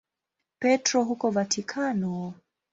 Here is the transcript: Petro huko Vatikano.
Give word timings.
Petro 0.59 1.03
huko 1.03 1.31
Vatikano. 1.31 2.33